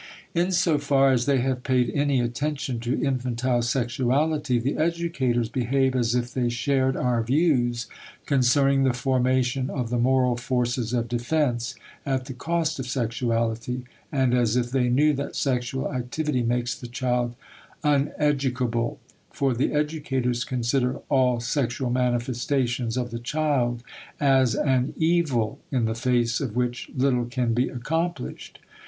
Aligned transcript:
In 0.33 0.51
so 0.51 0.79
far 0.79 1.11
as 1.11 1.27
they 1.27 1.41
have 1.41 1.61
paid 1.61 1.91
any 1.93 2.19
attention 2.21 2.79
to 2.79 2.99
infantile 3.03 3.61
sexuality 3.61 4.57
the 4.57 4.75
educators 4.75 5.47
behave 5.47 5.95
as 5.95 6.15
if 6.15 6.33
they 6.33 6.49
shared 6.49 6.97
our 6.97 7.21
views 7.21 7.85
concerning 8.25 8.81
the 8.83 8.93
formation 8.95 9.69
of 9.69 9.91
the 9.91 9.99
moral 9.99 10.37
forces 10.37 10.91
of 10.91 11.07
defence 11.07 11.75
at 12.03 12.25
the 12.25 12.33
cost 12.33 12.79
of 12.79 12.87
sexuality, 12.87 13.85
and 14.11 14.33
as 14.33 14.55
if 14.55 14.71
they 14.71 14.89
knew 14.89 15.13
that 15.13 15.35
sexual 15.35 15.93
activity 15.93 16.41
makes 16.41 16.73
the 16.73 16.87
child 16.87 17.35
uneducable; 17.83 18.97
for 19.29 19.53
the 19.53 19.71
educators 19.71 20.43
consider 20.43 20.95
all 21.09 21.39
sexual 21.39 21.91
manifestations 21.91 22.97
of 22.97 23.11
the 23.11 23.19
child 23.19 23.83
as 24.19 24.55
an 24.55 24.95
"evil" 24.97 25.59
in 25.71 25.85
the 25.85 25.93
face 25.93 26.41
of 26.41 26.55
which 26.55 26.89
little 26.97 27.25
can 27.25 27.53
be 27.53 27.69
accomplished. 27.69 28.57